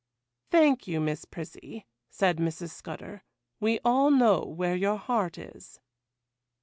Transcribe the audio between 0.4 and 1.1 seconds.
'Thank you,